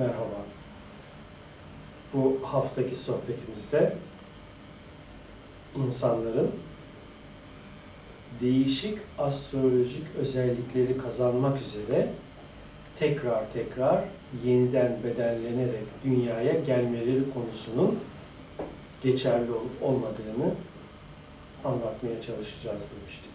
Merhaba. 0.00 0.44
Bu 2.14 2.38
haftaki 2.42 2.96
sohbetimizde 2.96 3.96
insanların 5.76 6.50
değişik 8.40 8.98
astrolojik 9.18 10.02
özellikleri 10.18 10.98
kazanmak 10.98 11.60
üzere 11.60 12.12
tekrar 12.98 13.52
tekrar 13.52 14.04
yeniden 14.44 14.98
bedenlenerek 15.04 15.84
dünyaya 16.04 16.60
gelmeleri 16.60 17.22
konusunun 17.34 17.98
geçerli 19.02 19.52
olup 19.52 19.82
olmadığını 19.82 20.54
anlatmaya 21.64 22.22
çalışacağız 22.22 22.90
demiştik. 22.90 23.32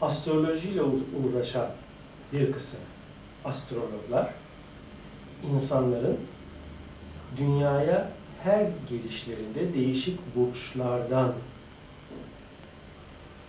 Astrolojiyle 0.00 0.82
uğraşan 0.82 1.70
bir 2.32 2.52
kısım 2.52 2.80
astrologlar 3.44 4.34
insanların 5.52 6.18
dünyaya 7.36 8.10
her 8.42 8.66
gelişlerinde 8.88 9.74
değişik 9.74 10.36
burçlardan 10.36 11.32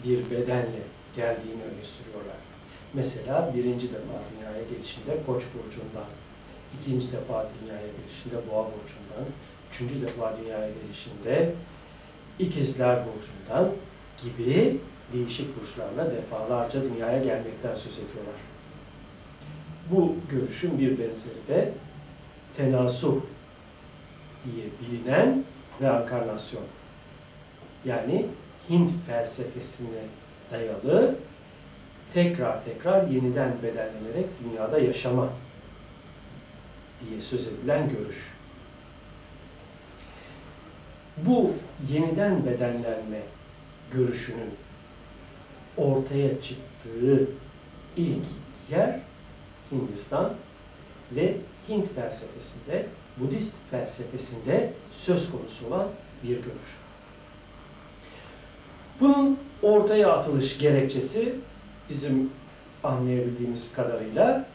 bir 0.03 0.31
bedenle 0.31 0.81
geldiğini 1.15 1.63
öne 1.63 1.83
sürüyorlar. 1.83 2.37
Mesela 2.93 3.51
birinci 3.55 3.87
defa 3.89 4.13
dünyaya 4.31 4.63
gelişinde 4.69 5.17
Koç 5.25 5.43
burcundan, 5.43 6.09
ikinci 6.79 7.11
defa 7.11 7.47
dünyaya 7.61 7.87
gelişinde 7.87 8.51
Boğa 8.51 8.65
burcundan, 8.65 9.25
üçüncü 9.71 10.01
defa 10.01 10.37
dünyaya 10.37 10.69
gelişinde 10.69 11.53
İkizler 12.39 12.99
burcundan 13.05 13.71
gibi 14.23 14.79
değişik 15.13 15.59
burçlarla 15.59 16.11
defalarca 16.11 16.83
dünyaya 16.83 17.23
gelmekten 17.23 17.75
söz 17.75 17.93
ediyorlar. 17.93 18.52
Bu 19.91 20.15
görüşün 20.29 20.79
bir 20.79 20.91
benzeri 20.91 21.47
de 21.47 21.73
tenasuh 22.57 23.15
diye 24.45 24.65
bilinen 24.81 25.43
reenkarnasyon. 25.81 26.63
Yani 27.85 28.25
Hint 28.69 28.91
felsefesine 29.07 30.03
dayalı 30.51 31.15
tekrar 32.13 32.65
tekrar 32.65 33.07
yeniden 33.07 33.51
bedenlenerek 33.63 34.25
dünyada 34.43 34.79
yaşama 34.79 35.29
diye 37.01 37.21
söz 37.21 37.47
edilen 37.47 37.89
görüş. 37.89 38.33
Bu 41.17 41.51
yeniden 41.91 42.45
bedenlenme 42.45 43.21
görüşünün 43.91 44.53
ortaya 45.77 46.41
çıktığı 46.41 47.27
ilk 47.97 48.25
yer 48.69 48.99
Hindistan 49.73 50.33
ve 51.11 51.37
Hint 51.69 51.95
felsefesinde, 51.95 52.85
Budist 53.17 53.53
felsefesinde 53.71 54.73
söz 54.91 55.31
konusu 55.31 55.67
olan 55.67 55.87
bir 56.23 56.29
görüş. 56.29 56.77
Bunun 58.99 59.39
ortaya 59.61 60.11
atılış 60.11 60.57
gerekçesi 60.57 61.35
bizim 61.89 62.29
anlayabildiğimiz 62.83 63.73
kadarıyla 63.73 64.45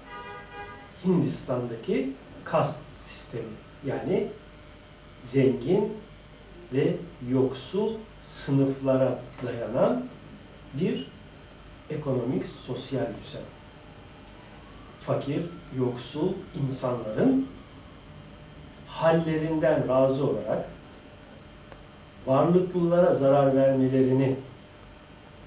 Hindistan'daki 1.05 2.13
kast 2.45 2.81
sistemi 2.91 3.43
yani 3.87 4.29
zengin 5.21 5.93
ve 6.73 6.97
yoksul 7.31 7.95
sınıflara 8.23 9.19
dayanan 9.47 10.05
bir 10.75 11.11
ekonomik 11.91 12.47
sosyal 12.47 13.07
düzen. 13.25 13.43
Fakir, 15.09 15.43
yoksul 15.79 16.33
insanların 16.65 17.47
hallerinden 18.87 19.89
razı 19.89 20.27
olarak 20.27 20.69
varlıklılara 22.27 23.13
zarar 23.13 23.57
vermelerini 23.57 24.37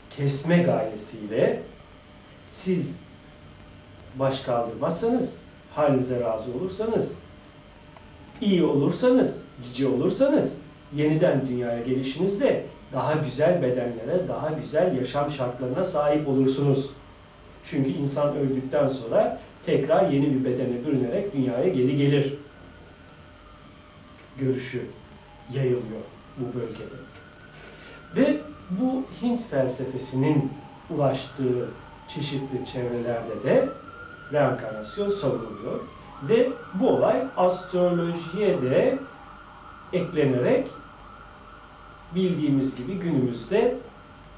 kesme 0.09 0.57
gayesiyle 0.57 1.63
siz 2.45 2.99
baş 4.15 4.39
kaldırmazsanız, 4.39 5.37
halinize 5.75 6.19
razı 6.19 6.51
olursanız, 6.53 7.17
iyi 8.41 8.63
olursanız, 8.63 9.43
cici 9.63 9.87
olursanız, 9.87 10.57
yeniden 10.95 11.47
dünyaya 11.47 11.81
gelişinizde 11.81 12.65
daha 12.93 13.13
güzel 13.13 13.61
bedenlere, 13.61 14.27
daha 14.27 14.49
güzel 14.49 14.97
yaşam 14.97 15.29
şartlarına 15.29 15.83
sahip 15.83 16.27
olursunuz. 16.27 16.89
Çünkü 17.63 17.89
insan 17.89 18.35
öldükten 18.35 18.87
sonra 18.87 19.39
tekrar 19.65 20.09
yeni 20.09 20.33
bir 20.33 20.45
bedene 20.45 20.85
bürünerek 20.85 21.33
dünyaya 21.33 21.67
geri 21.67 21.95
gelir. 21.97 22.33
Görüşü 24.37 24.81
yayılıyor 25.53 26.01
bu 26.37 26.59
bölgede. 26.59 26.95
Ve 28.15 28.41
bu 28.69 29.03
Hint 29.21 29.49
felsefesinin 29.49 30.51
ulaştığı 30.89 31.69
çeşitli 32.07 32.65
çevrelerde 32.73 33.43
de 33.43 33.69
reenkarnasyon 34.33 35.07
savunuluyor. 35.07 35.79
Ve 36.29 36.49
bu 36.73 36.89
olay 36.89 37.23
astrolojiye 37.37 38.61
de 38.61 38.99
eklenerek 39.93 40.67
bildiğimiz 42.15 42.75
gibi 42.75 42.93
günümüzde 42.93 43.75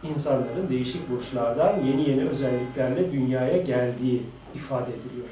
insanların 0.04 0.70
değişik 0.70 1.10
burçlardan 1.10 1.80
yeni 1.80 2.10
yeni 2.10 2.30
özelliklerle 2.30 3.12
dünyaya 3.12 3.58
geldiği 3.58 4.24
ifade 4.56 4.92
ediliyor. 4.92 5.28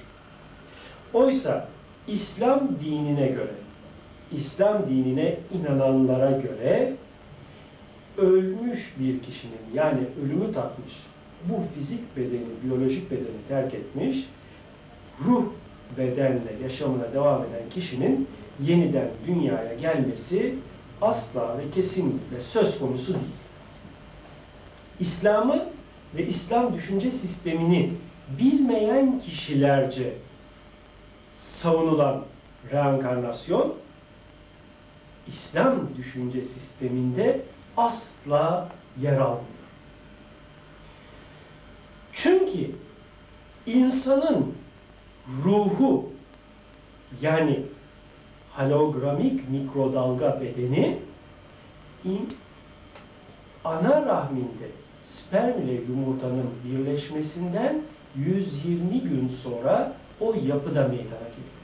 Oysa 1.13 1.67
İslam 2.07 2.69
dinine 2.85 3.27
göre, 3.27 3.53
İslam 4.31 4.89
dinine 4.89 5.37
inananlara 5.53 6.31
göre 6.31 6.93
ölmüş 8.17 8.93
bir 8.99 9.21
kişinin 9.21 9.59
yani 9.73 9.99
ölümü 10.25 10.53
tatmış, 10.53 10.93
bu 11.49 11.53
fizik 11.75 12.17
bedeni, 12.17 12.47
biyolojik 12.63 13.11
bedeni 13.11 13.47
terk 13.47 13.73
etmiş, 13.73 14.17
ruh 15.25 15.45
bedenle 15.97 16.53
yaşamına 16.63 17.13
devam 17.13 17.41
eden 17.41 17.69
kişinin 17.69 18.27
yeniden 18.61 19.07
dünyaya 19.27 19.73
gelmesi 19.73 20.55
asla 21.01 21.57
ve 21.57 21.71
kesinlikle 21.71 22.41
söz 22.41 22.79
konusu 22.79 23.13
değil. 23.13 23.25
İslam'ı 24.99 25.65
ve 26.15 26.27
İslam 26.27 26.73
düşünce 26.73 27.11
sistemini 27.11 27.89
bilmeyen 28.39 29.19
kişilerce 29.19 30.13
savunulan 31.33 32.25
reenkarnasyon 32.71 33.73
İslam 35.27 35.95
düşünce 35.97 36.41
sisteminde 36.41 37.41
asla 37.77 38.69
yer 39.01 39.17
almıyor. 39.17 39.45
Çünkü 42.13 42.71
insanın 43.65 44.53
ruhu 45.43 46.09
yani 47.21 47.59
halogramik 48.51 49.49
mikrodalga 49.49 50.41
bedeni 50.41 50.97
ana 53.63 54.05
rahminde 54.05 54.67
sperm 55.03 55.61
ile 55.61 55.73
yumurtanın 55.73 56.49
birleşmesinden 56.65 57.81
120 58.15 59.01
gün 59.01 59.27
sonra 59.27 59.93
o 60.19 60.33
yapıda 60.33 60.81
meydana 60.81 61.27
geliyor. 61.29 61.61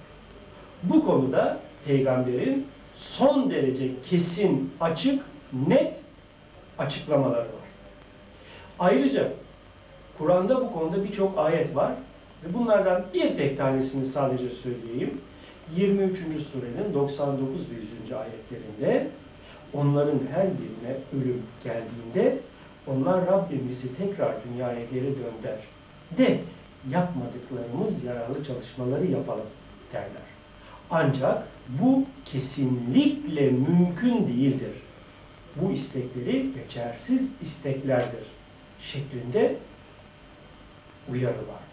Bu 0.83 1.05
konuda 1.05 1.59
peygamberin 1.85 2.67
son 2.95 3.51
derece 3.51 3.89
kesin, 4.09 4.73
açık, 4.81 5.23
net 5.67 6.01
açıklamaları 6.77 7.39
var. 7.39 7.67
Ayrıca 8.79 9.31
Kur'an'da 10.17 10.61
bu 10.61 10.71
konuda 10.73 11.03
birçok 11.03 11.37
ayet 11.37 11.75
var 11.75 11.91
ve 12.43 12.53
bunlardan 12.53 13.03
bir 13.13 13.37
tek 13.37 13.57
tanesini 13.57 14.05
sadece 14.05 14.49
söyleyeyim. 14.49 15.21
23. 15.75 16.17
surenin 16.17 16.93
99 16.93 17.71
ve 17.71 17.75
100. 18.03 18.11
ayetlerinde 18.11 19.07
onların 19.73 20.19
her 20.33 20.43
birine 20.43 20.97
ölüm 21.13 21.43
geldiğinde 21.63 22.37
onlar 22.87 23.27
Rabbimizi 23.27 23.95
tekrar 23.97 24.35
dünyaya 24.43 24.85
geri 24.91 25.15
dönder 25.15 25.57
de 26.17 26.39
yapmadıklarımız 26.91 28.03
yararlı 28.03 28.43
çalışmaları 28.43 29.05
yapalım 29.05 29.45
derler. 29.93 30.27
Ancak 30.89 31.47
bu 31.81 32.05
kesinlikle 32.25 33.51
mümkün 33.51 34.27
değildir. 34.27 34.71
Bu 35.55 35.71
istekleri 35.71 36.53
geçersiz 36.53 37.31
isteklerdir 37.41 38.23
şeklinde 38.81 39.55
uyarılar. 41.11 41.67